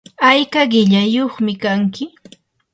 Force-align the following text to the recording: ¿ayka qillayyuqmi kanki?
¿ayka 0.29 0.61
qillayyuqmi 0.71 1.53
kanki? 1.63 2.05